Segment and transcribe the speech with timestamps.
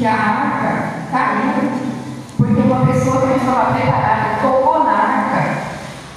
[0.00, 1.72] que a arca caiu,
[2.38, 5.58] porque uma pessoa que estava preparada tocou na arca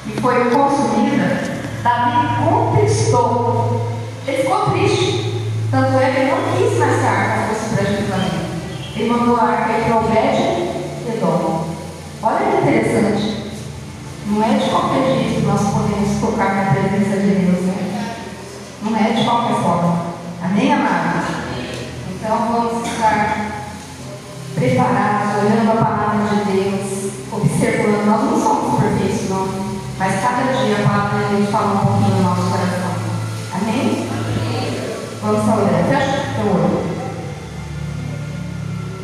[0.08, 3.92] e foi consumida, Davi contestou.
[4.26, 5.52] Ele ficou triste.
[5.70, 8.32] Tanto é que ele não quis mais que a arca fosse para Jerusalém.
[8.96, 11.66] Ele mandou a arca para Obed Edom.
[12.22, 13.52] Olha que interessante.
[14.28, 18.16] Não é de qualquer jeito que nós podemos tocar na presença de Deus, né?
[18.82, 20.06] Não é de qualquer forma.
[20.42, 21.36] Amém, amados?
[22.10, 23.53] Então vamos estar
[24.64, 28.06] preparados, olhando a palavra de Deus, observando.
[28.06, 29.48] Nós não somos perfeitos, não.
[30.00, 32.94] Mas cada dia a palavra de Deus fala um pouquinho no nosso coração.
[33.54, 34.08] Amém?
[35.22, 35.90] Vamos estar olhando.
[35.90, 36.94] Fecha o olho.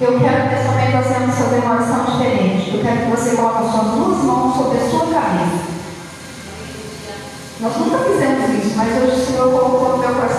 [0.01, 2.73] Eu quero que momento nós temos fazer uma oração diferente.
[2.73, 5.69] Eu quero que você coloque as suas duas mãos sobre a sua cabeça.
[7.59, 10.38] Nós nunca fizemos isso, mas hoje o Senhor colocou no meu coração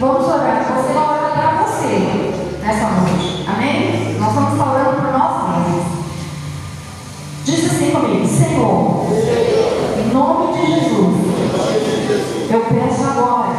[0.00, 0.64] Vamos orar.
[0.64, 2.32] Você vai orar para você
[2.62, 3.44] nessa noite.
[3.46, 4.16] Amém?
[4.18, 5.84] Nós estamos falando por nós mesmos.
[7.44, 9.06] Diz assim comigo, Senhor,
[9.98, 11.16] em nome de Jesus,
[12.50, 13.50] eu peço agora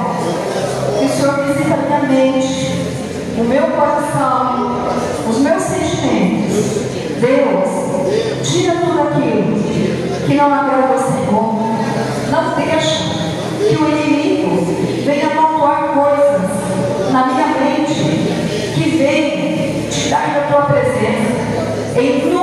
[0.98, 2.88] que o Senhor visita a minha mente,
[3.38, 4.82] o meu coração,
[5.30, 6.82] os meus sentimentos.
[7.22, 9.62] Deus, tira tudo aquilo
[10.26, 11.62] que não agrada ao Senhor.
[12.32, 13.04] Não deixa
[13.60, 14.11] que o inimigo
[21.94, 22.41] Em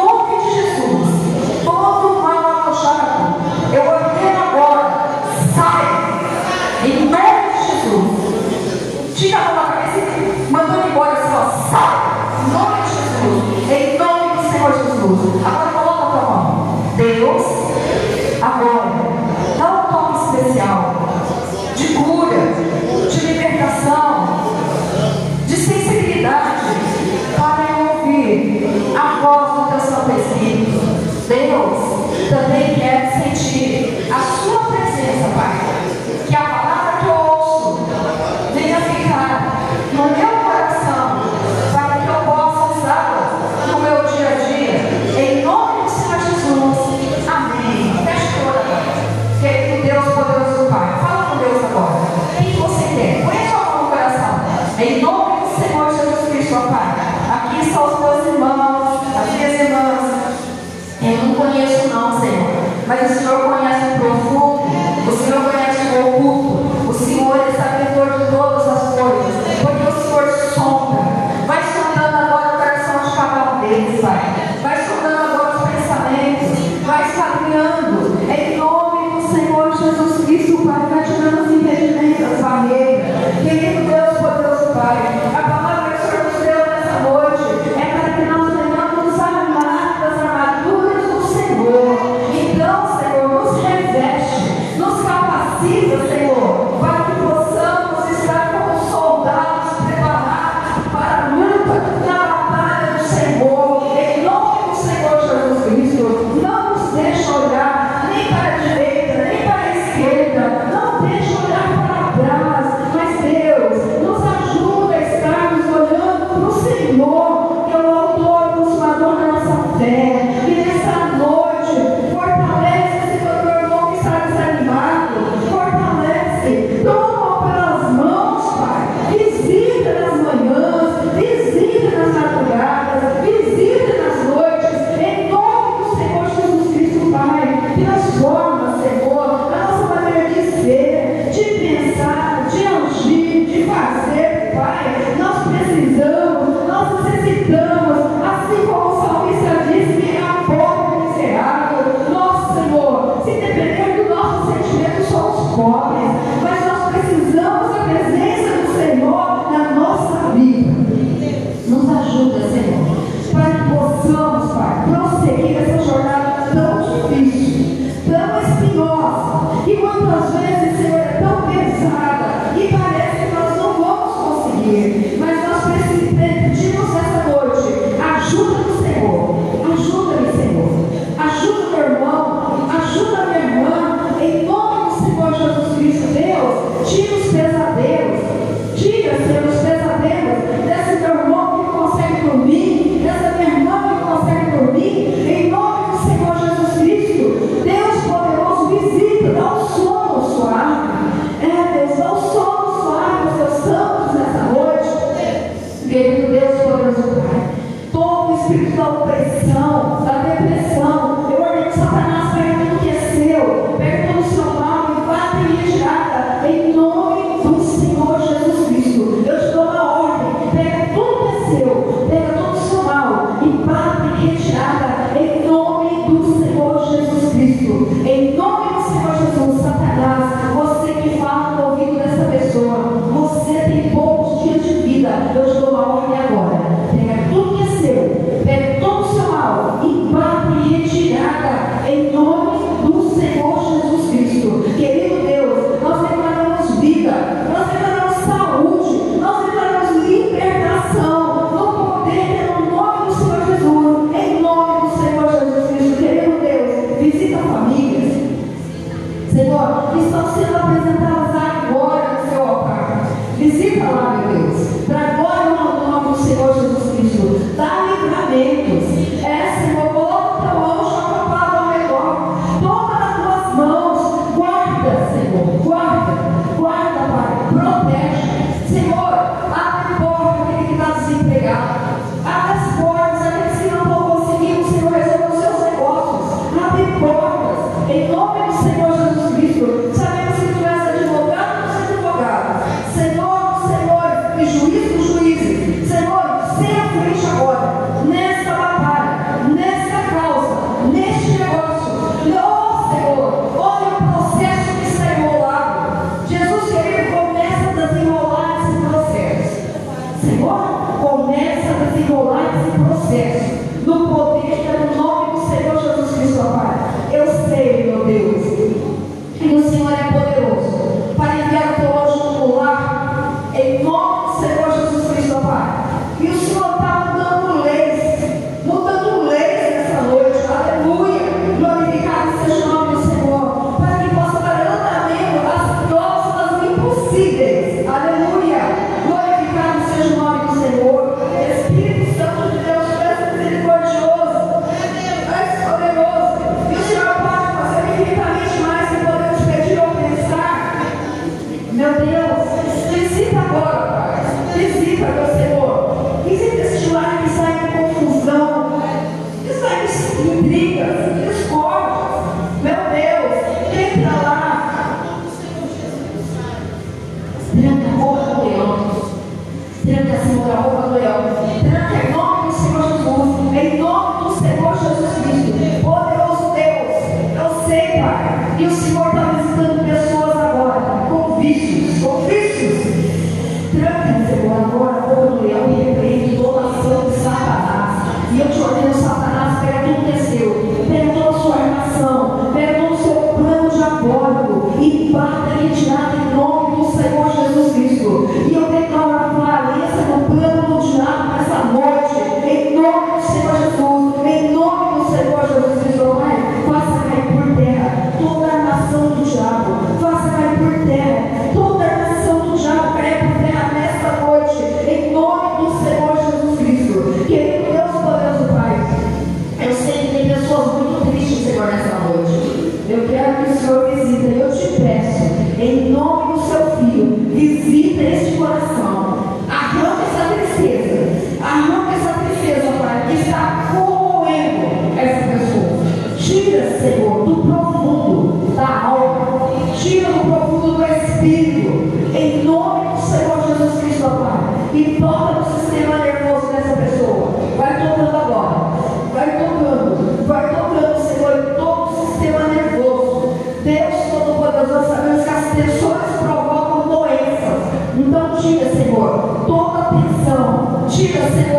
[461.29, 461.58] blessed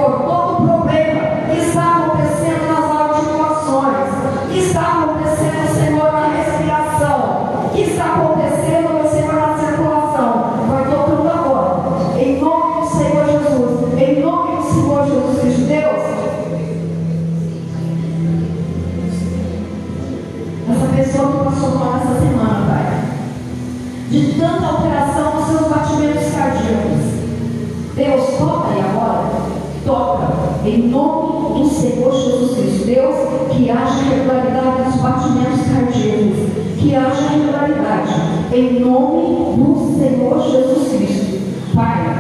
[39.40, 41.40] no Senhor Jesus Cristo.
[41.74, 42.20] Pai,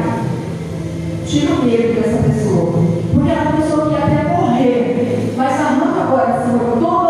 [1.25, 2.73] tira o medo dessa pessoa.
[3.13, 7.09] Porque é pensou pessoa que até morrer, mas arranca agora, Senhor, toda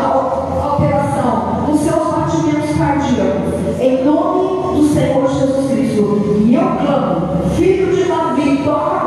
[0.00, 3.80] a alteração dos seus batimentos cardíacos.
[3.80, 6.44] Em nome do Senhor Jesus Cristo.
[6.46, 8.97] E eu clamo, filho de Davi, toca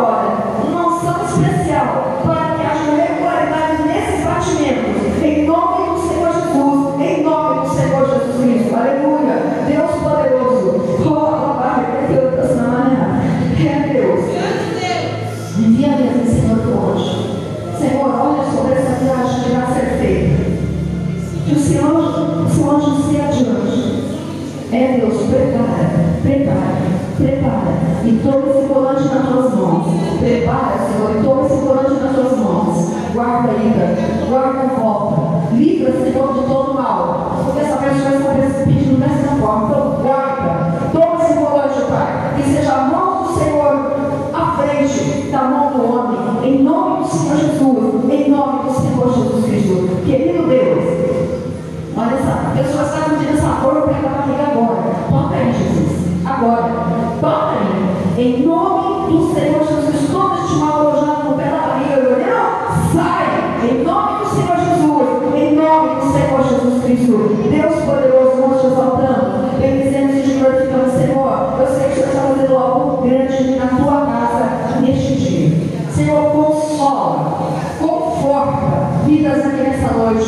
[28.04, 29.88] e toma esse volante nas tuas mãos.
[30.20, 32.92] Prepara, Senhor, e toma esse volante nas tuas mãos.
[33.14, 35.54] Guarda a ida, guarda a volta.
[35.54, 36.71] Livra, Senhor, de todo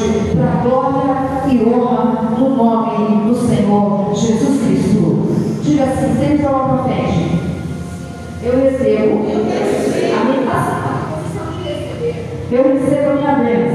[0.03, 1.15] hoje para a glória
[1.49, 5.61] e honra do nome do Senhor Jesus Cristo.
[5.63, 7.43] Diga assim, sempre é ao profético.
[8.43, 9.25] Eu recebo.
[9.29, 10.13] Eu recebo.
[10.15, 10.43] A minha
[12.51, 13.72] Eu recebo a minha bênção.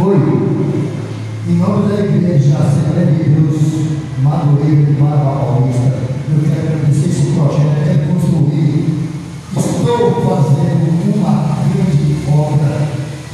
[0.00, 0.14] Oi,
[1.48, 3.58] em nome da igreja Assembleia de Deus,
[4.22, 5.98] Madureira de Barba Paulista,
[6.30, 9.10] eu quero agradecer esse projeto é construir.
[9.56, 10.86] Estou fazendo
[11.16, 11.34] uma
[11.74, 12.72] grande obra,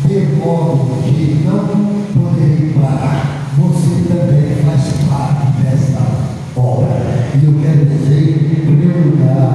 [0.07, 1.65] de modo que não
[2.15, 3.53] poderei parar.
[3.59, 6.03] Você também faz parte dessa
[6.57, 7.29] obra.
[7.35, 9.53] E eu quero dizer, em primeiro lugar,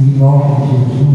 [0.00, 1.09] em nome de Jesus,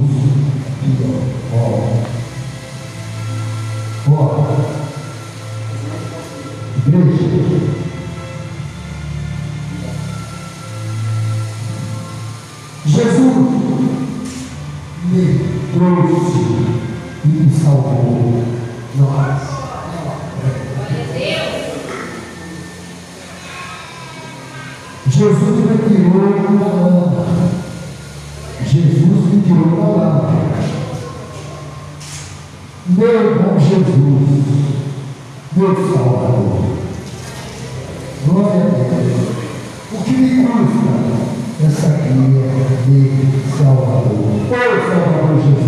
[25.07, 27.25] Jesus me tirou da lama.
[28.65, 30.45] Jesus me tirou da lama.
[32.87, 34.45] Meu bom Jesus,
[35.55, 36.65] meu Salvador.
[38.25, 39.25] Glória a Deus.
[39.93, 40.93] O que me custa
[41.63, 42.49] essa guia
[42.85, 42.97] de
[43.57, 44.25] Salvador?
[44.49, 45.64] Oi, Salvador Jesus,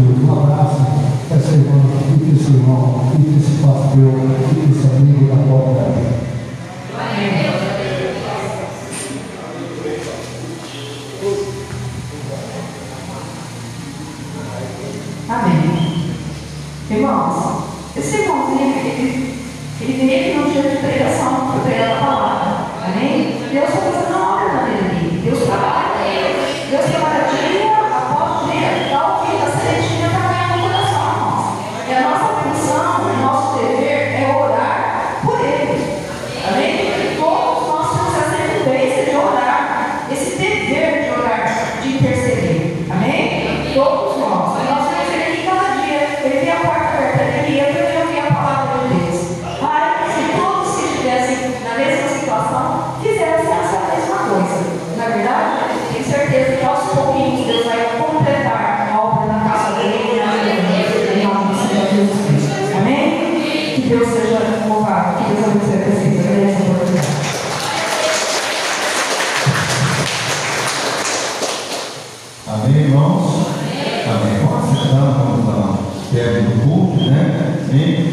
[77.78, 78.12] Amém?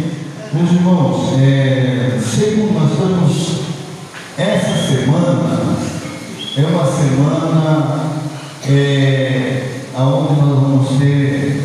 [0.52, 3.60] Meus irmãos, é, segundo nós estamos,
[4.36, 5.78] essa semana
[6.54, 8.10] é uma semana
[8.68, 9.62] é,
[9.96, 11.62] onde nós vamos ter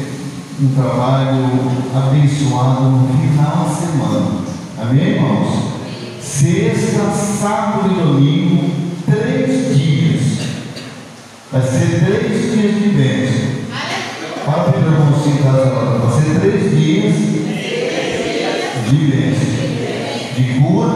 [0.61, 1.49] um trabalho
[1.93, 4.45] abençoado no final da semana.
[4.81, 5.73] Amém, irmãos?
[6.21, 8.71] Sexta, sábado e domingo,
[9.11, 10.21] três dias.
[11.51, 13.49] Vai ser três dias de bênção.
[14.45, 15.33] Fala para o irmão assim.
[15.43, 17.39] Vai ser três dias
[18.89, 19.49] de bênção.
[20.35, 20.89] De cura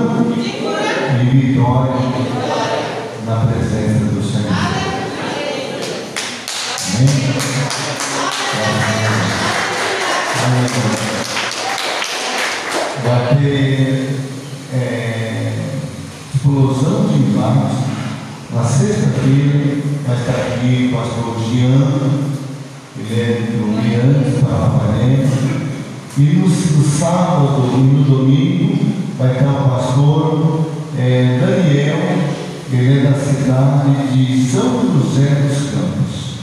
[1.22, 1.94] e vitória
[3.26, 4.52] na presença do Senhor.
[6.96, 7.10] Amém?
[13.04, 14.10] Vai ter
[14.74, 15.54] é,
[16.34, 17.78] explosão de milagres.
[18.52, 22.24] Na sexta-feira vai estar aqui o pastor Giano,
[22.98, 25.53] ele é do Mirantes, Paraparense.
[26.16, 28.78] E no, no sábado e no domingo
[29.18, 30.66] vai estar o pastor
[30.96, 31.98] é, Daniel,
[32.72, 36.34] ele é da cidade de São José dos Campos.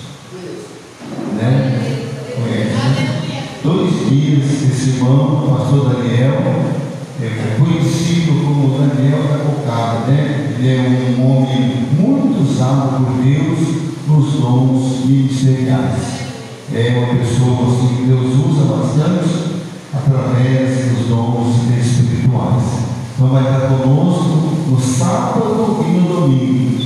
[1.37, 2.03] Né?
[2.37, 3.43] Né?
[3.63, 6.43] Dois dias esse irmão, o pastor Daniel,
[7.23, 10.57] é conhecido como Daniel da Cocada, né?
[10.59, 13.59] Ele é um homem muito usado por Deus
[14.09, 16.29] nos dons ministeriais.
[16.75, 19.60] É uma pessoa assim, que Deus usa bastante
[20.07, 22.63] através dos dons espirituais.
[23.15, 26.81] Então vai estar conosco no sábado e no domingo.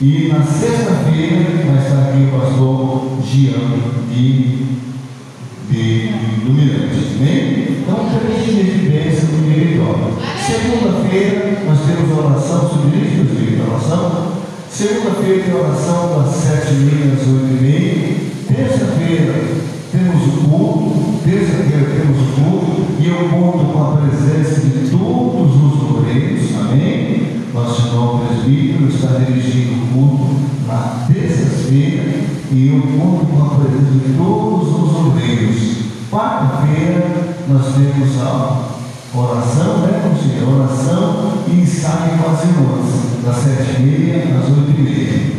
[0.00, 3.72] E na sexta-feira vai estar aqui o pastor Gian
[4.12, 4.66] de,
[5.70, 6.08] de,
[6.44, 7.16] do Mirante.
[7.16, 7.78] Amém?
[7.82, 10.16] Então, três dias de no território.
[10.46, 14.32] Segunda-feira nós temos oração sobre meus filhos, oração.
[14.70, 18.16] Segunda-feira tem oração das sete e meia às oito e meia.
[18.46, 19.55] Terça-feira
[21.26, 26.50] culto, terça-feira temos o culto, e eu conto com a presença de todos os obreiros,
[26.58, 27.42] amém?
[27.52, 30.36] Nosso irmão presbítero está dirigindo o culto
[30.68, 32.14] na terça-feira,
[32.52, 35.76] e eu conto com a presença de todos os obreiros.
[36.10, 38.68] Quarta-feira nós temos a
[39.14, 40.60] oração, né, conselheiro?
[40.60, 42.86] Oração e ensaio com as irmãs,
[43.24, 45.36] das sete e meia às oito e meia.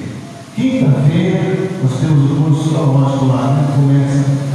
[0.56, 3.67] Quinta-feira, nós temos o curso teológico lá, né?
[3.76, 4.47] Começa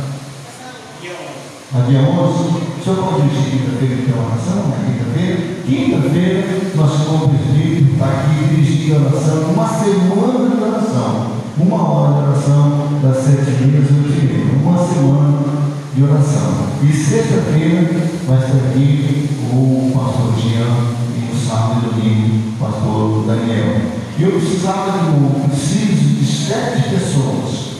[1.80, 4.92] dia 11, só para pode dizer quinta-feira que é tem oração, na né?
[4.92, 5.52] quinta-feira.
[5.64, 12.12] Quinta-feira nós vamos presbítero, está aqui dirigindo a oração, uma semana de oração, uma hora
[12.12, 16.52] de oração das sete dias do dia, uma semana de oração.
[16.82, 17.88] E sexta-feira
[18.26, 23.80] vai estar aqui o pastor Jean e o sábado e domingo o pastor Daniel.
[24.18, 27.72] E eu precisava de um preciso de sete pessoas.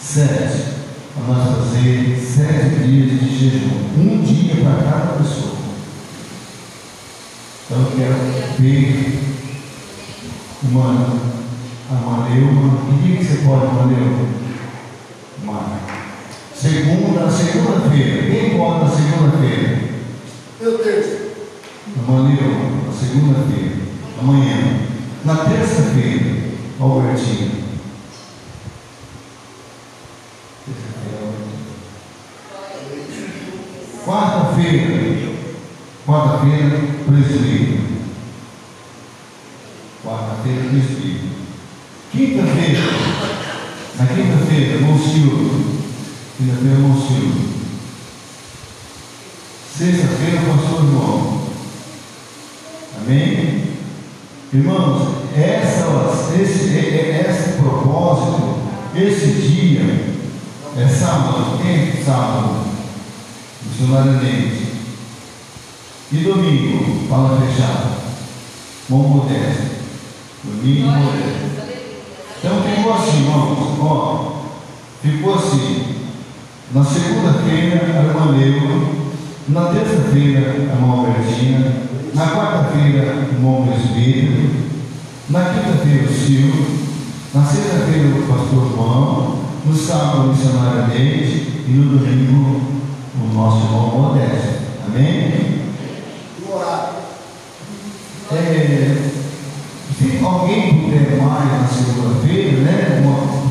[0.00, 0.71] Sete
[1.14, 3.82] para nós fazer sete dias de jejum.
[3.98, 5.56] Um dia para cada pessoa.
[7.66, 9.18] Então eu quero ver
[10.62, 11.16] uma,
[11.90, 12.78] a Maneuma.
[12.90, 14.28] E que, que você pode, Maneuma?
[15.42, 15.80] Uma.
[16.54, 18.30] Segunda, segunda-feira.
[18.30, 19.78] Quem pode na segunda-feira?
[20.60, 21.06] Meu Deus.
[21.98, 23.76] A Maneuma, na segunda-feira.
[24.18, 24.78] Amanhã.
[25.24, 26.36] Na terça-feira,
[26.80, 27.61] Albertinho.
[34.72, 35.32] Quarta-feira,
[36.06, 37.82] quarta-feira, presbítero.
[40.02, 41.28] Quarta-feira, presbítero.
[42.10, 42.80] Quinta-feira,
[43.98, 45.60] na quinta-feira, Monsenhor.
[46.38, 47.34] Quinta-feira, Monsenhor.
[49.76, 51.42] Sexta-feira, pastor João.
[52.96, 53.64] Amém?
[54.54, 58.58] Irmãos, essa, esse, esse propósito,
[58.96, 59.82] esse dia,
[60.78, 62.72] é sábado, é sábado?
[63.64, 64.61] Missionário Neide.
[66.12, 67.90] E domingo, fala fechada.
[68.90, 69.62] Bom modesto.
[70.44, 71.52] Domingo modesto.
[72.38, 73.30] Então ficou assim,
[73.80, 74.42] ó.
[75.00, 75.84] Ficou assim.
[76.74, 78.92] Na segunda-feira, a irmã Neuva.
[79.48, 81.72] Na terça-feira, a irmã Albertina.
[82.14, 84.50] Na quarta-feira, o irmão presbítero.
[85.30, 86.66] Na quinta-feira, o Silvio.
[87.32, 89.38] Na sexta-feira, o pastor João.
[89.64, 91.64] No sábado, o missionário Neide.
[91.66, 92.60] E no domingo,
[93.18, 94.58] o nosso irmão Modesto.
[94.86, 95.61] Amém?
[98.34, 98.96] É,
[99.98, 103.02] se alguém puder mais na segunda-feira, né?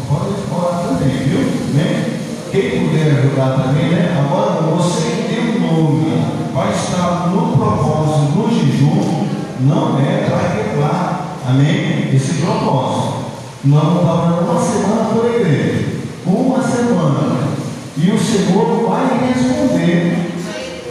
[0.09, 1.39] pode orar também, viu?
[1.73, 2.19] Né?
[2.51, 4.17] Quem puder ajudar também, né?
[4.17, 6.21] Agora você tem um nome,
[6.53, 9.27] vai estar no propósito, no jejum,
[9.61, 12.09] não é para quebrar, amém?
[12.13, 13.21] Esse propósito.
[13.63, 15.85] Nós não estamos uma semana por igreja,
[16.25, 17.51] uma semana.
[17.95, 20.31] E o Senhor vai responder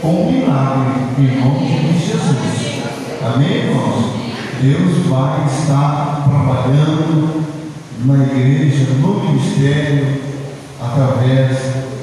[0.01, 2.20] com um milagre em nome de Jesus.
[3.35, 4.07] Amém, irmãos?
[4.61, 7.45] Deus vai estar trabalhando
[8.05, 10.21] na igreja, no ministério,
[10.83, 11.59] através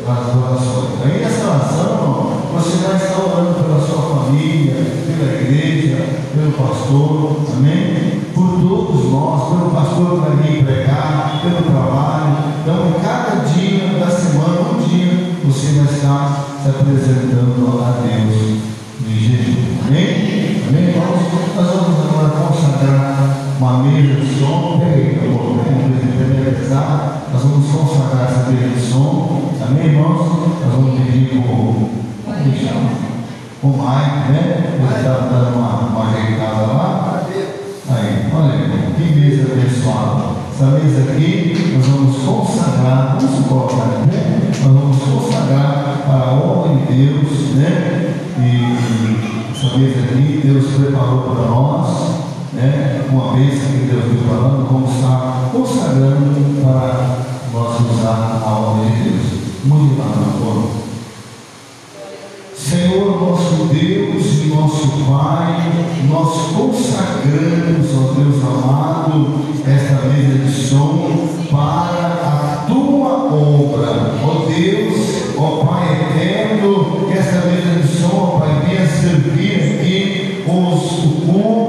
[0.05, 1.01] das orações.
[1.03, 4.73] Aí essa oração, você vai estar orando pela sua família,
[5.05, 5.97] pela igreja,
[6.33, 8.21] pelo pastor, amém?
[8.33, 12.37] Por todos nós, pelo pastor que vai vir pregar, pelo trabalho.
[12.61, 18.59] Então, cada dia da semana, um dia, você vai estar se apresentando a Deus
[19.05, 19.77] em jejum.
[19.87, 20.26] Amém,
[23.59, 24.79] uma mesa de som.
[24.79, 25.57] Peraí, eu vou
[26.67, 27.27] pesar.
[27.33, 29.51] Nós vamos consagrar essa mesa de som.
[29.65, 30.27] Amém, irmãos?
[30.63, 31.89] Nós vamos pedir para o.
[32.43, 32.89] Que chama?
[33.63, 34.73] O Mike, né?
[34.75, 36.03] Ele está dando uma, uma
[36.67, 37.23] lá.
[37.89, 40.37] Aí, olha, irmão, que mesa abençoada.
[40.53, 44.51] Essa mesa aqui, nós vamos consagrar, vamos colocar né?
[44.63, 48.13] Nós vamos consagrar para a honra de Deus, né?
[48.39, 52.09] E essa mesa aqui, Deus preparou para nós,
[52.53, 52.96] né?
[53.09, 57.19] Uma bênção que Deus preparou, nós vamos estar consagrando para
[57.53, 59.25] nós usar a honra de Deus.
[59.63, 60.17] Muito lá.
[62.53, 65.71] Senhor nosso Deus e nosso Pai,
[66.09, 74.15] nós consagramos, ó Deus amado, esta mesa de som para a tua obra.
[74.21, 80.43] Ó Deus, ó Pai eterno, que esta mesa de som, ó Pai, venha servir aqui
[80.45, 80.87] os
[81.37, 81.66] os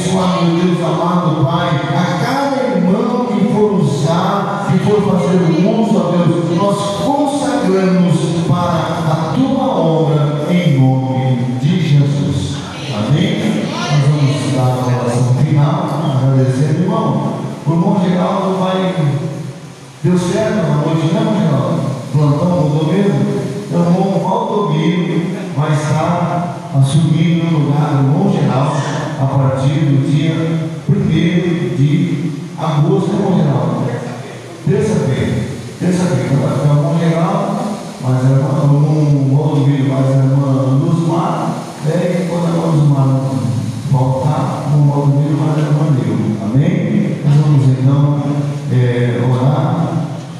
[0.00, 6.09] abençoar, meu Deus amado, Pai, a cada irmão que for usar, que for fazer uso,
[32.80, 33.84] agosto, irmão Geraldo?
[34.66, 35.50] Terça-feira.
[35.78, 36.36] Terça-feira.
[36.36, 37.56] Vai ficar Geraldo,
[38.02, 40.46] mas a irmã, o irmão Valdomiro, mais a irmã
[40.82, 43.20] Luzmar, né, e quando a irmã Luzmar
[43.90, 46.44] voltar, o irmão Valdomiro, mais a irmã Neuza.
[46.44, 47.20] Amém?
[47.24, 48.22] Nós vamos então
[48.72, 49.92] eh, orar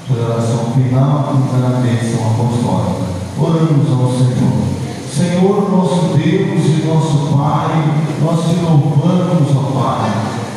[0.08, 1.34] pela oração final.
[1.50, 3.10] pela bênção apostólica.
[3.38, 4.70] Oramos ao Senhor.
[5.10, 7.84] Senhor, nosso Deus e nosso Pai,
[8.22, 10.10] nós te louvamos, ó Pai.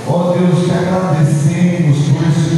[0.08, 1.43] Ó Deus, te agradecemos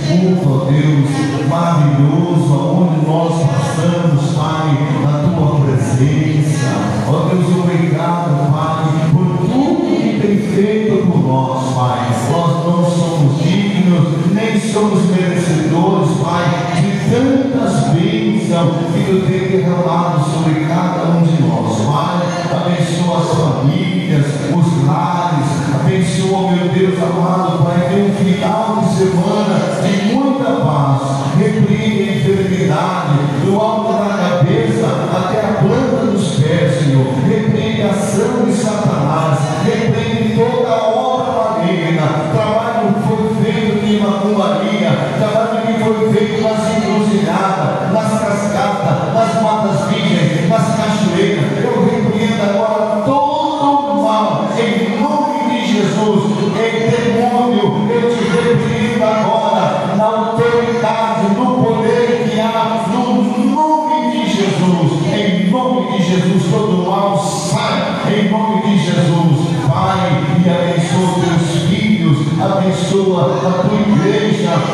[0.07, 6.75] ó Deus, maravilhoso, onde nós passamos, Pai, na tua presença.
[7.07, 12.09] Ó Deus, obrigado, Pai, por tudo que tem feito por nós, Pai.
[12.31, 16.43] Nós não somos dignos, nem somos merecedores, Pai,
[16.75, 22.15] de tantas bênçãos que tu tem derramado sobre cada um de nós, Pai.
[22.51, 29.74] Abençoa as famílias, os lares, abençoa, meu Deus amado, Pai, ter um final de semana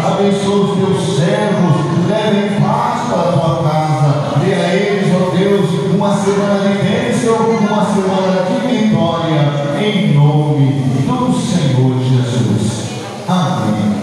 [0.08, 5.70] abençoa os teus servos, leve paz para a tua casa, dê a eles, ó Deus,
[5.94, 12.90] uma semana de bênção, uma semana de vitória, em nome do Senhor Jesus.
[13.28, 14.02] Amém.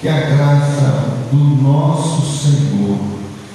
[0.00, 2.98] Que a graça do nosso Senhor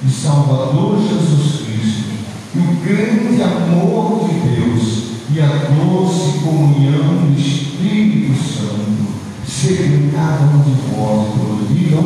[0.04, 2.10] e Salvador Jesus Cristo,
[2.54, 5.00] e o grande amor de Deus
[5.32, 9.10] e a doce comunhão do Espírito Santo
[9.46, 11.28] seja em cada um de vós
[11.74, 12.04] digam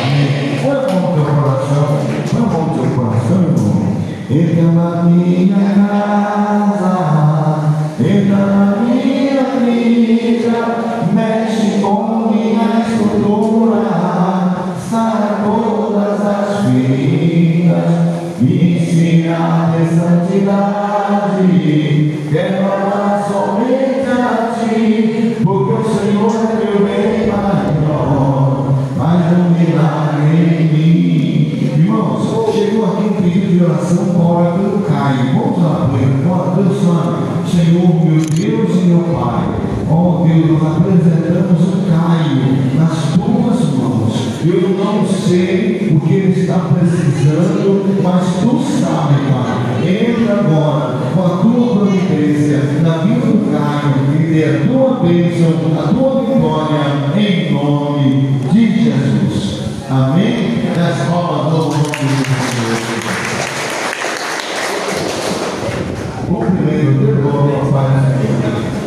[0.00, 0.58] Amém.
[0.62, 1.86] Põe a teu coração,
[2.30, 3.78] põe a teu coração, irmão.
[4.30, 5.56] Entra na minha
[5.88, 6.92] casa,
[8.00, 8.77] entra na minha
[40.38, 42.38] Deus, nós apresentamos o Caio
[42.76, 44.14] nas tuas mãos.
[44.44, 49.58] Eu não sei o que ele está precisando, mas tu sabes, Pai.
[49.84, 55.52] Entra agora com a tua providência na vida do Caio e dê a tua bênção,
[55.76, 59.62] a tua vitória, em nome de Jesus.
[59.90, 60.58] Amém?
[60.76, 62.78] Das palmas do nome de Jesus.
[66.28, 68.78] O primeiro devolve ao Pai na vida.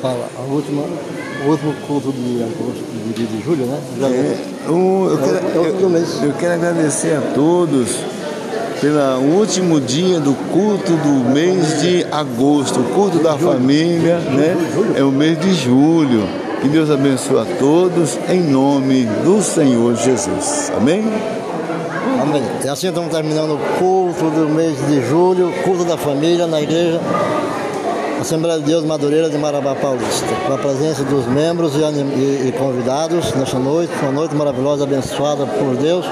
[0.00, 0.82] Fala, a última,
[1.44, 2.82] o último culto de agosto,
[3.14, 3.78] de, de julho, né?
[4.66, 7.98] É, um, eu, É quero, é eu- quero agradecer a todos
[8.80, 14.56] pelo último dia do culto do mês de agosto, o culto da família, né?
[14.96, 16.26] É o mês de julho.
[16.62, 20.70] Que Deus abençoe a todos em nome do Senhor Jesus.
[20.76, 21.02] Amém?
[22.22, 22.42] Amém.
[22.64, 27.00] E assim estamos terminando o culto do mês de julho, culto da família na igreja
[28.20, 30.26] Assembleia de Deus Madureira de Marabá Paulista.
[30.46, 36.04] Com a presença dos membros e, convidados nesta noite, uma noite maravilhosa, abençoada por Deus.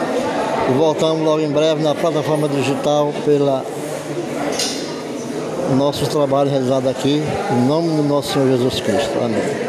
[0.71, 3.63] E voltamos logo em breve na plataforma digital pela
[5.77, 9.13] nossos trabalhos realizados aqui, em nome do nosso Senhor Jesus Cristo.
[9.23, 9.68] Amém.